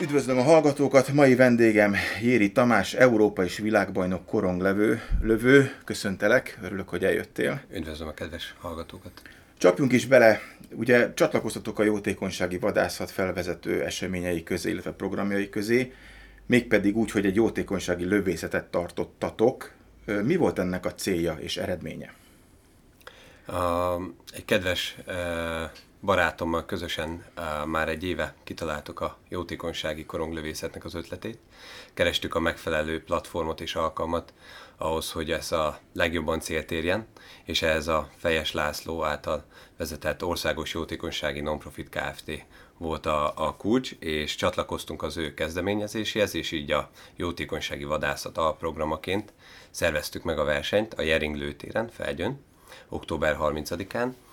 [0.00, 1.12] Üdvözlöm a hallgatókat!
[1.12, 5.72] Mai vendégem Jéri Tamás, Európa és világbajnok koronglevő, lövő.
[5.84, 7.62] Köszöntelek, örülök, hogy eljöttél.
[7.74, 9.22] Üdvözlöm a kedves hallgatókat!
[9.58, 10.40] Csapjunk is bele,
[10.70, 15.92] ugye csatlakoztatok a jótékonysági vadászat felvezető eseményei közé, illetve programjai közé,
[16.46, 19.72] mégpedig úgy, hogy egy jótékonysági lövészetet tartottatok.
[20.22, 22.14] Mi volt ennek a célja és eredménye?
[23.46, 23.94] A,
[24.34, 24.96] egy kedves
[26.00, 27.24] barátommal közösen
[27.64, 31.38] már egy éve kitaláltuk a jótékonysági koronglövészetnek az ötletét.
[31.94, 34.32] Kerestük a megfelelő platformot és alkalmat
[34.76, 37.06] ahhoz, hogy ez a legjobban célt érjen,
[37.44, 39.44] és ehhez a Fejes László által
[39.76, 42.30] vezetett Országos Jótékonysági Nonprofit Kft.
[42.78, 49.32] volt a, a kulcs, és csatlakoztunk az ő kezdeményezéséhez, és így a jótékonysági vadászat alprogramaként
[49.70, 52.44] szerveztük meg a versenyt a Jering lőtéren, Felgyön,
[52.88, 54.25] október 30-án, Eh,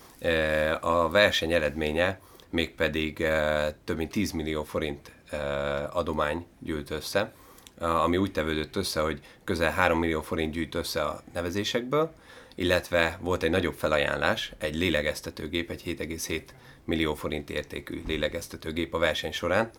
[0.82, 2.20] a verseny eredménye
[2.54, 7.34] mégpedig eh, több mint 10 millió forint eh, adomány gyűlt össze,
[7.78, 12.14] ami úgy tevődött össze, hogy közel 3 millió forint gyűjt össze a nevezésekből,
[12.56, 16.42] illetve volt egy nagyobb felajánlás, egy lélegeztetőgép, egy 7,7
[16.86, 19.70] millió forint értékű lélegeztetőgép a verseny során,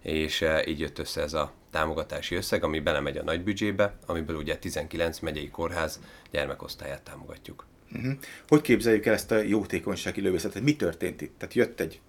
[0.00, 4.56] és így jött össze ez a támogatási összeg, ami belemegy a nagy büdzsébe, amiből ugye
[4.56, 7.66] 19 megyei kórház gyermekosztályát támogatjuk.
[7.94, 8.12] Uh-huh.
[8.48, 10.62] Hogy képzeljük el ezt a jótékonysági lövészetet?
[10.62, 11.38] Mi történt itt?
[11.38, 12.00] Tehát jött egy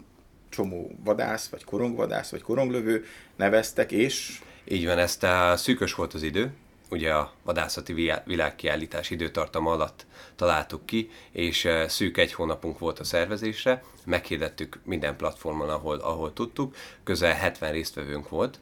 [0.50, 3.06] csomó vadász, vagy korongvadász, vagy koronglövő,
[3.36, 4.40] neveztek, és...
[4.68, 6.52] Így van, ezt a szűkös volt az idő,
[6.90, 10.06] ugye a vadászati világkiállítás időtartama alatt
[10.36, 16.76] találtuk ki, és szűk egy hónapunk volt a szervezésre, meghirdettük minden platformon, ahol, ahol tudtuk,
[17.04, 18.60] közel 70 résztvevőnk volt,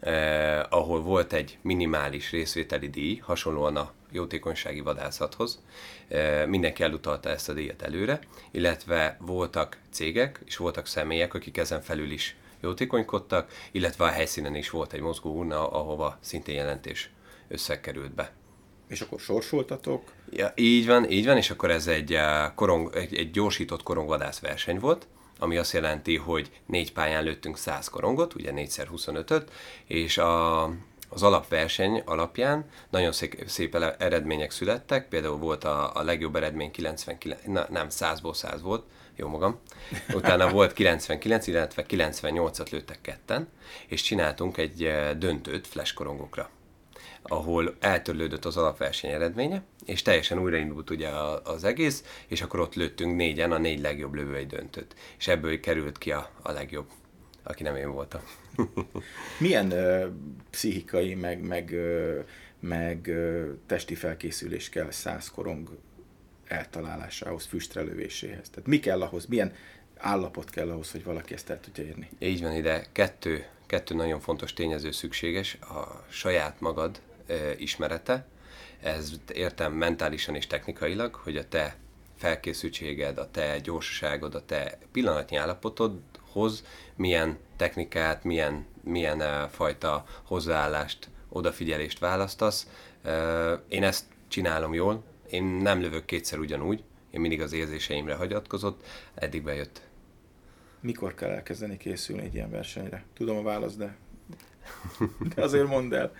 [0.00, 5.62] eh, ahol volt egy minimális részvételi díj, hasonlóan a jótékonysági vadászathoz.
[6.46, 8.18] Mindenki elutalta ezt a díjat előre,
[8.50, 14.70] illetve voltak cégek és voltak személyek, akik ezen felül is jótékonykodtak, illetve a helyszínen is
[14.70, 17.10] volt egy mozgó urna, ahova szintén jelentés
[17.48, 18.32] összekerült be.
[18.88, 20.12] És akkor sorsoltatok?
[20.30, 22.18] Ja, így van, így van, és akkor ez egy,
[22.54, 25.06] korong, egy, egy gyorsított korongvadász verseny volt,
[25.38, 29.50] ami azt jelenti, hogy négy pályán lőttünk 100 korongot, ugye 4x25-öt,
[29.86, 30.62] és a,
[31.14, 37.40] az alapverseny alapján nagyon szép, szép eredmények születtek, például volt a, a legjobb eredmény 99,
[37.46, 38.84] na, nem, 100-ból 100 volt,
[39.16, 39.60] jó magam.
[40.14, 43.48] Utána volt 99, illetve 98-at lőttek ketten,
[43.86, 46.50] és csináltunk egy eh, döntőt flash korongokra
[47.26, 51.08] ahol eltörlődött az alapverseny eredménye, és teljesen újraindult ugye
[51.44, 55.98] az egész, és akkor ott lőttünk négyen a négy legjobb lövői döntőt, és ebből került
[55.98, 56.86] ki a, a legjobb,
[57.44, 58.20] aki nem én voltam.
[59.38, 60.08] Milyen ö,
[60.50, 62.20] pszichikai, meg, meg, ö,
[62.60, 65.68] meg ö, testi felkészülés kell száz korong
[66.46, 68.48] eltalálásához, füstrelövéséhez?
[68.48, 69.52] Tehát mi kell ahhoz, milyen
[69.96, 72.08] állapot kell ahhoz, hogy valaki ezt el tudja érni?
[72.18, 72.86] Így van ide.
[72.92, 75.54] Kettő, kettő nagyon fontos tényező szükséges.
[75.54, 78.26] A saját magad ö, ismerete,
[78.80, 81.76] ez értem mentálisan és technikailag, hogy a te
[82.16, 85.36] felkészültséged, a te gyorsaságod, a te pillanatnyi
[86.34, 86.64] állapotodhoz
[86.96, 92.68] milyen technikát, milyen, milyen fajta hozzáállást, odafigyelést választasz.
[93.68, 98.84] Én ezt csinálom jól, én nem lövök kétszer ugyanúgy, én mindig az érzéseimre hagyatkozott,
[99.14, 99.80] eddig bejött.
[100.80, 103.04] Mikor kell elkezdeni készülni egy ilyen versenyre?
[103.14, 103.96] Tudom a választ, de
[105.34, 106.12] de azért mondd el.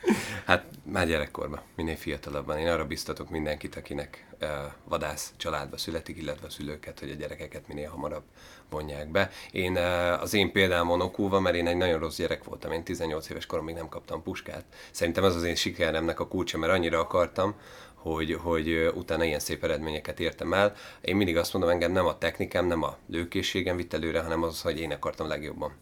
[0.44, 2.58] Hát már gyerekkorban, minél fiatalabban.
[2.58, 4.48] Én arra biztatok mindenkit, akinek uh,
[4.84, 8.24] vadász családba születik, illetve a szülőket, hogy a gyerekeket minél hamarabb
[8.70, 9.30] vonják be.
[9.50, 13.28] Én uh, az én példámon okulva, mert én egy nagyon rossz gyerek voltam, én 18
[13.28, 14.64] éves korom még nem kaptam puskát.
[14.90, 17.54] Szerintem ez az én sikeremnek a kulcsa, mert annyira akartam,
[17.94, 20.74] hogy, hogy utána ilyen szép eredményeket értem el.
[21.00, 24.62] Én mindig azt mondom, engem nem a technikám, nem a lőkészségem vitt előre, hanem az,
[24.62, 25.72] hogy én akartam legjobban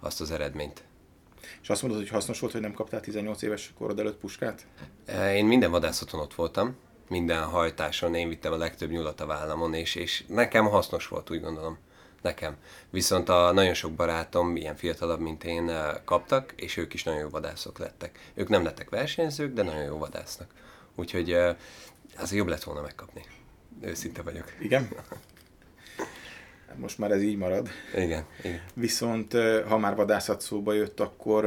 [0.00, 0.84] azt az eredményt.
[1.62, 4.66] És azt mondod, hogy hasznos volt, hogy nem kaptál 18 éves korod előtt puskát?
[5.04, 6.76] E, én minden vadászaton ott voltam,
[7.08, 11.40] minden hajtáson én vittem a legtöbb nyulat a vállamon, és, és nekem hasznos volt, úgy
[11.40, 11.78] gondolom.
[12.22, 12.56] Nekem.
[12.90, 17.20] Viszont a nagyon sok barátom, ilyen fiatalabb, mint én, e, kaptak, és ők is nagyon
[17.20, 18.30] jó vadászok lettek.
[18.34, 20.50] Ők nem lettek versenyzők, de nagyon jó vadásznak.
[20.94, 21.56] Úgyhogy e,
[22.16, 23.24] azért jobb lett volna megkapni.
[23.80, 24.52] Őszinte vagyok.
[24.60, 24.88] Igen?
[26.76, 27.68] most már ez így marad.
[27.94, 28.60] Igen, igen.
[28.74, 29.32] Viszont
[29.68, 31.44] ha már vadászat szóba jött, akkor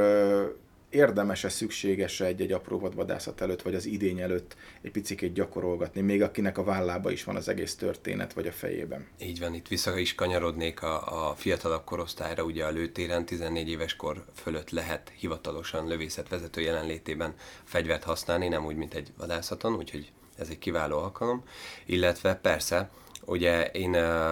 [0.90, 6.58] érdemes-e, szükséges-e egy-egy apró vadvadászat előtt, vagy az idény előtt egy picit gyakorolgatni, még akinek
[6.58, 9.06] a vállába is van az egész történet, vagy a fejében?
[9.20, 13.96] Így van, itt vissza is kanyarodnék a, a fiatalabb korosztályra, ugye a lőtéren 14 éves
[13.96, 17.34] kor fölött lehet hivatalosan lövészetvezető jelenlétében
[17.64, 21.44] fegyvert használni, nem úgy, mint egy vadászaton, úgyhogy ez egy kiváló alkalom,
[21.86, 22.90] illetve persze
[23.28, 23.90] ugye én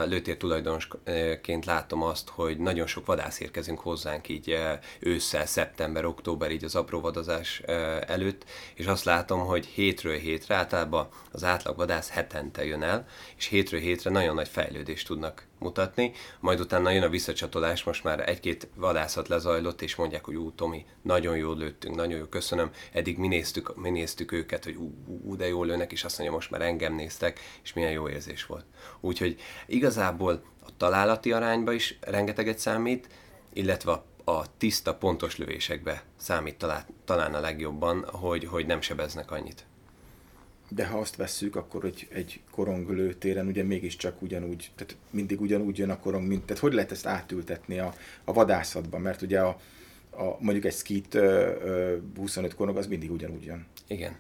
[0.09, 4.59] lőtér tulajdonosként látom azt, hogy nagyon sok vadász érkezünk hozzánk így
[5.01, 7.61] ősszel, szeptember, október, így az apró vadazás
[8.07, 8.45] előtt,
[8.75, 13.07] és azt látom, hogy hétről hétre általában az átlag vadász hetente jön el,
[13.37, 18.29] és hétről hétre nagyon nagy fejlődést tudnak mutatni, majd utána jön a visszacsatolás, most már
[18.29, 23.19] egy-két vadászat lezajlott, és mondják, hogy ú, Tomi, nagyon jól lőttünk, nagyon jó, köszönöm, eddig
[23.19, 24.95] mi néztük, mi néztük őket, hogy ú,
[25.25, 28.47] ú, de jól lőnek, és azt mondja, most már engem néztek, és milyen jó érzés
[28.47, 28.65] volt.
[29.01, 33.09] Úgyhogy igazából a találati arányba is rengeteget számít,
[33.53, 39.67] illetve a tiszta, pontos lövésekbe számít talán, talán a legjobban, hogy, hogy nem sebeznek annyit.
[40.69, 45.79] De ha azt vesszük, akkor hogy egy korong lőtéren ugye mégiscsak ugyanúgy, tehát mindig ugyanúgy
[45.79, 49.49] jön a korong, mint, tehát hogy lehet ezt átültetni a, a vadászatban, mert ugye a,
[50.11, 53.67] a mondjuk egy skit ö, ö, 25 korong az mindig ugyanúgy jön.
[53.87, 54.17] Igen.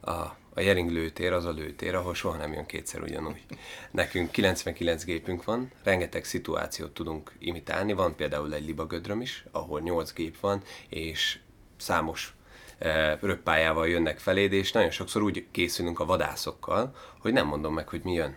[0.00, 3.44] A, a Jering lőtér az a lőtér, ahol soha nem jön kétszer ugyanúgy.
[3.90, 10.12] Nekünk 99 gépünk van, rengeteg szituációt tudunk imitálni, van például egy libagödröm is, ahol 8
[10.12, 11.38] gép van, és
[11.76, 12.35] számos
[13.20, 18.00] röppájával jönnek feléd, és nagyon sokszor úgy készülünk a vadászokkal, hogy nem mondom meg, hogy
[18.04, 18.36] mi jön.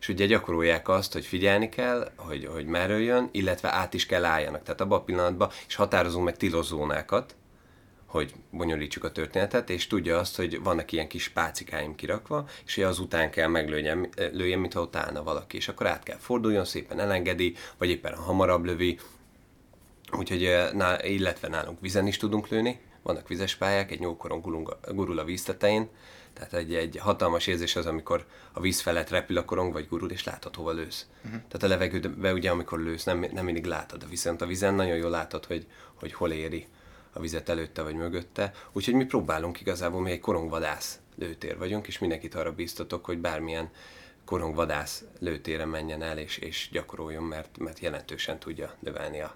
[0.00, 4.24] És ugye gyakorolják azt, hogy figyelni kell, hogy, hogy merről jön, illetve át is kell
[4.24, 4.62] álljanak.
[4.62, 7.34] Tehát abban a pillanatban, és határozunk meg tilozónákat,
[8.06, 12.84] hogy bonyolítsuk a történetet, és tudja azt, hogy vannak ilyen kis pácikáim kirakva, és hogy
[12.84, 17.88] azután kell meglőjem, lőjem, mintha ott valaki, és akkor át kell forduljon, szépen elengedi, vagy
[17.88, 18.98] éppen hamarabb lövi,
[20.12, 24.40] úgyhogy, e, illetve nálunk vizen is tudunk lőni, vannak vizes pályák, egy nyókoron
[24.92, 25.88] gurul a víztetején,
[26.32, 30.10] tehát egy, egy hatalmas érzés az, amikor a víz felett repül a korong, vagy gurul,
[30.10, 31.06] és látod, hova lősz.
[31.16, 31.30] Uh-huh.
[31.32, 35.10] Tehát a levegőbe ugye, amikor lősz, nem, nem mindig látod, viszont a vízen nagyon jól
[35.10, 36.66] látod, hogy, hogy hol éri
[37.12, 38.52] a vizet előtte vagy mögötte.
[38.72, 43.70] Úgyhogy mi próbálunk igazából, mi egy korongvadász lőtér vagyunk, és mindenkit arra bíztatok, hogy bármilyen
[44.24, 49.34] korongvadász lőtéren menjen el, és, és gyakoroljon, mert, mert jelentősen tudja növelni a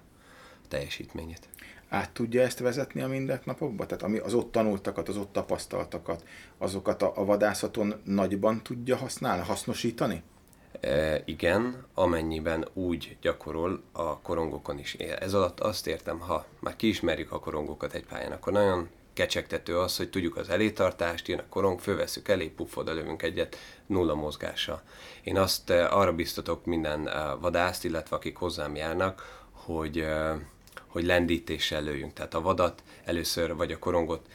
[0.67, 1.47] teljesítményét
[1.91, 3.85] át tudja ezt vezetni a mindennapokba?
[3.85, 6.23] Tehát ami az ott tanultakat, az ott tapasztaltakat,
[6.57, 10.23] azokat a, a vadászaton nagyban tudja használni, hasznosítani?
[10.79, 14.93] E, igen, amennyiben úgy gyakorol a korongokon is.
[14.93, 19.97] Ez alatt azt értem, ha már kiismerjük a korongokat egy pályán, akkor nagyon kecsegtető az,
[19.97, 24.81] hogy tudjuk az elétartást, jön a korong, fölveszük elé, puff, lövünk egyet, nulla mozgása.
[25.23, 27.09] Én azt arra biztatok minden
[27.39, 30.05] vadászt, illetve akik hozzám járnak, hogy
[30.91, 32.13] hogy lendítéssel lőjünk.
[32.13, 34.27] Tehát a vadat először, vagy a korongot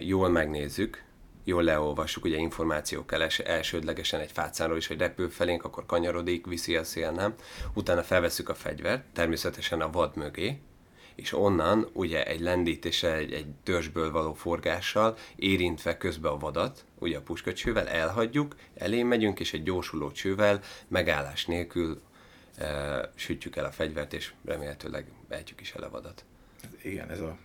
[0.00, 1.02] jól megnézzük,
[1.44, 6.76] jól leolvassuk, ugye információk els, elsődlegesen egy fácánról is, hogy repül felénk, akkor kanyarodik, viszi
[6.76, 7.34] a szél, nem?
[7.74, 10.60] Utána felveszük a fegyvert, természetesen a vad mögé,
[11.14, 17.16] és onnan ugye egy lendítéssel, egy, egy törzsből való forgással, érintve közbe a vadat, ugye
[17.16, 22.00] a puskacsővel elhagyjuk, elé megyünk, és egy gyorsuló csővel megállás nélkül
[23.14, 26.24] sütjük el a fegyvert, és remélhetőleg ejtjük is el a vadat.
[26.82, 27.36] Igen, ez, a,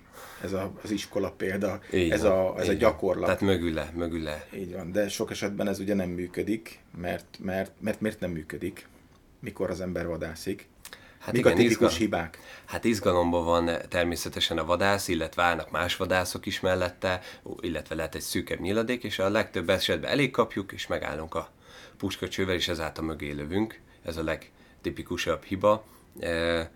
[0.43, 3.25] ez a, az iskola példa, így ez, van, a, ez a gyakorlat.
[3.25, 4.47] Tehát mögül le, mögül le.
[4.55, 8.87] Így van, de sok esetben ez ugye nem működik, mert, mert, mert miért nem működik,
[9.39, 10.67] mikor az ember vadászik?
[11.19, 11.97] Hát Mik igen, a tipikus izgal...
[11.97, 12.39] hibák?
[12.65, 17.21] Hát izgalomban van természetesen a vadász, illetve állnak más vadászok is mellette,
[17.59, 21.49] illetve lehet egy szűkebb nyiladék, és a legtöbb esetben elég kapjuk, és megállunk a
[21.97, 23.79] puskacsővel, és ezáltal mögé lövünk.
[24.05, 24.51] Ez a leg,
[24.83, 25.85] tipikusabb hiba.
[26.19, 26.71] E,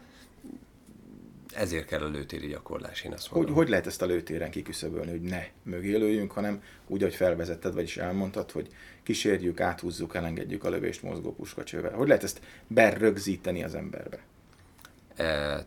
[1.54, 3.54] ezért kell a lőtéri gyakorlás, én azt mondom.
[3.54, 7.74] Hogy, hogy lehet ezt a lőtéren kiküszöbölni, hogy ne mögé lőjünk, hanem úgy, ahogy felvezetted,
[7.74, 8.68] vagyis elmondtad, hogy
[9.04, 11.94] kísérjük, áthúzzuk, elengedjük a lövést mozgó puskacsővel.
[11.94, 14.20] Hogy lehet ezt berögzíteni az emberbe?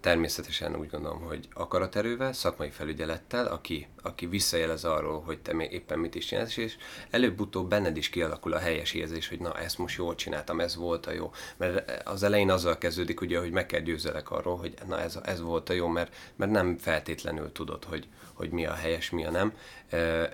[0.00, 6.14] Természetesen úgy gondolom, hogy akaraterővel, szakmai felügyelettel, aki, aki visszajelez arról, hogy te éppen mit
[6.14, 6.76] is csinálsz, és
[7.10, 11.06] előbb-utóbb benned is kialakul a helyes érzés, hogy na, ezt most jól csináltam, ez volt
[11.06, 11.32] a jó.
[11.56, 15.40] Mert az elején azzal kezdődik, ugye, hogy meg kell győzelek arról, hogy na, ez, ez
[15.40, 19.30] volt a jó, mert, mert nem feltétlenül tudod, hogy, hogy mi a helyes, mi a
[19.30, 19.52] nem.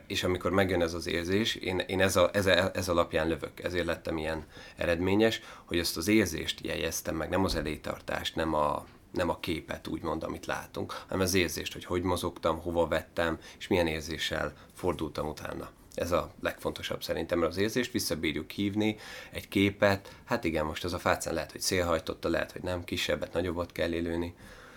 [0.07, 3.63] És amikor megjön ez az érzés, én, én ez, a, ez, a, ez alapján lövök,
[3.63, 4.45] ezért lettem ilyen
[4.77, 9.89] eredményes, hogy ezt az érzést jegyeztem meg, nem az elétartást, nem a, nem a képet
[9.89, 15.29] úgymond, amit látunk, hanem az érzést, hogy hogy mozogtam, hova vettem, és milyen érzéssel fordultam
[15.29, 15.71] utána.
[15.95, 18.97] Ez a legfontosabb szerintem, mert az érzést visszabírjuk hívni,
[19.33, 23.33] egy képet, hát igen, most az a fácán lehet, hogy szélhajtotta, lehet, hogy nem, kisebbet,
[23.33, 24.35] nagyobbat kell élőni,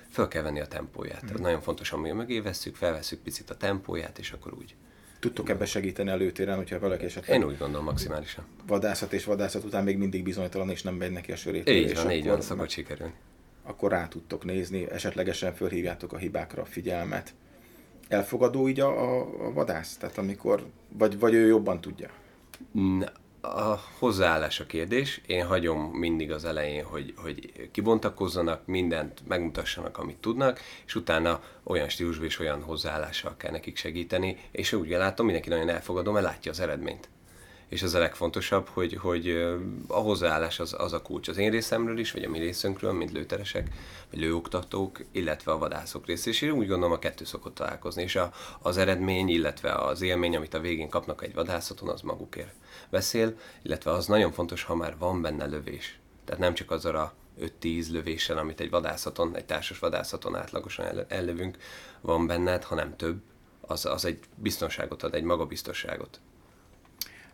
[0.09, 1.23] föl kell venni a tempóját.
[1.23, 1.33] Mm.
[1.33, 4.75] Ez nagyon fontos, ami mögé vesszük, felveszünk picit a tempóját, és akkor úgy.
[5.19, 7.39] Tudtok ebbe segíteni előtéren, hogyha valaki esetleg...
[7.39, 8.45] Én úgy gondolom maximálisan.
[8.67, 11.69] Vadászat és vadászat után még mindig bizonytalan, és nem megy neki a sörét.
[11.69, 13.13] Így van, így van, szokott sikerülni
[13.69, 17.33] akkor rá tudtok nézni, esetlegesen fölhívjátok a hibákra a figyelmet.
[18.07, 19.97] Elfogadó így a, a, a vadász?
[19.97, 20.65] Tehát amikor,
[20.97, 22.09] vagy, vagy ő jobban tudja?
[23.41, 25.21] a hozzáállás a kérdés.
[25.25, 31.89] Én hagyom mindig az elején, hogy, hogy kibontakozzanak, mindent megmutassanak, amit tudnak, és utána olyan
[31.89, 36.51] stílusban és olyan hozzáállással kell nekik segíteni, és úgy látom, mindenki nagyon elfogadom, mert látja
[36.51, 37.09] az eredményt
[37.69, 39.29] és az a legfontosabb, hogy, hogy
[39.87, 43.11] a hozzáállás az, az a kulcs az én részemről is, vagy a mi részünkről, mint
[43.11, 43.67] lőteresek,
[44.09, 46.25] vagy lőoktatók, illetve a vadászok rész.
[46.25, 50.35] És én úgy gondolom, a kettő szokott találkozni, és a, az eredmény, illetve az élmény,
[50.35, 52.53] amit a végén kapnak egy vadászaton, az magukért
[52.89, 55.99] beszél, illetve az nagyon fontos, ha már van benne lövés.
[56.25, 57.13] Tehát nem csak azzal a
[57.61, 61.57] 5-10 lövéssel, amit egy vadászaton, egy társas vadászaton átlagosan ellövünk,
[62.01, 63.21] van benned, hanem több,
[63.61, 66.19] az, az egy biztonságot ad, egy magabiztosságot.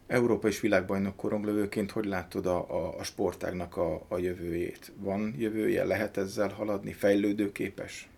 [0.07, 4.91] Európa és világbajnok koronglövőként hogy látod a, a, a sportágnak a, a jövőjét?
[4.97, 5.83] Van jövője?
[5.83, 6.93] Lehet ezzel haladni?
[6.93, 8.09] Fejlődőképes?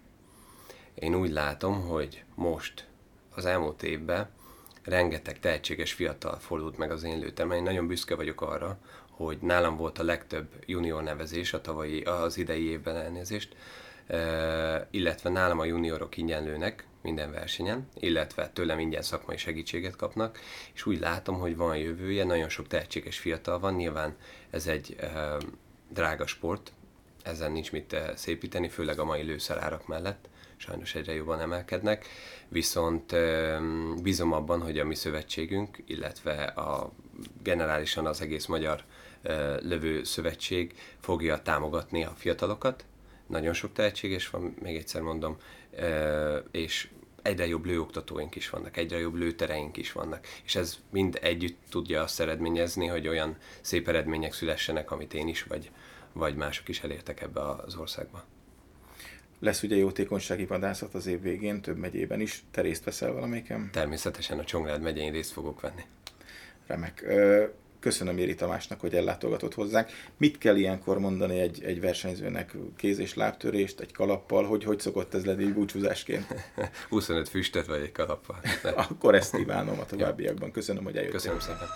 [0.93, 2.87] Én úgy látom, hogy most,
[3.35, 4.29] az elmúlt évben
[4.83, 7.51] rengeteg tehetséges fiatal fordult meg az én lőtem.
[7.51, 8.77] Én nagyon büszke vagyok arra,
[9.09, 13.55] hogy nálam volt a legtöbb junior nevezés a tavalyi, az idei évben elnézést,
[14.91, 20.39] illetve nálam a juniorok ingyen lőnek, minden versenyen, illetve tőlem ingyen szakmai segítséget kapnak,
[20.73, 24.15] és úgy látom, hogy van jövője, nagyon sok tehetséges fiatal van, nyilván
[24.49, 25.37] ez egy e,
[25.89, 26.71] drága sport,
[27.23, 32.07] ezen nincs mit szépíteni, főleg a mai lőszerárak mellett, sajnos egyre jobban emelkednek,
[32.47, 33.59] viszont e,
[34.01, 36.91] bízom abban, hogy a mi szövetségünk, illetve a
[37.43, 38.83] generálisan az egész magyar
[39.21, 42.85] e, lövő szövetség fogja támogatni a fiatalokat,
[43.27, 45.37] nagyon sok tehetséges van, még egyszer mondom,
[46.51, 46.89] és
[47.21, 52.01] egyre jobb lőoktatóink is vannak, egyre jobb lőtereink is vannak, és ez mind együtt tudja
[52.01, 55.71] azt eredményezni, hogy olyan szép eredmények szülessenek, amit én is, vagy,
[56.13, 58.25] vagy mások is elértek ebbe az országba.
[59.39, 62.43] Lesz ugye jótékonysági vadászat az év végén, több megyében is.
[62.51, 63.69] Te részt veszel valamelyiken?
[63.71, 65.83] Természetesen a Csongrád megyén részt fogok venni.
[66.67, 67.05] Remek.
[67.79, 69.89] Köszönöm Éri Tamásnak, hogy ellátogatott hozzánk.
[70.17, 72.55] Mit kell ilyenkor mondani egy, egy versenyzőnek?
[72.77, 74.45] Kéz- és lábtörést, egy kalappal?
[74.45, 76.25] Hogy, hogy szokott ez lenni búcsúzásként?
[76.89, 78.39] 25 füstet vagy egy kalappal.
[78.89, 80.51] Akkor ezt kívánom a továbbiakban.
[80.51, 81.15] Köszönöm, hogy eljöttél.
[81.17, 81.67] Köszönöm szépen.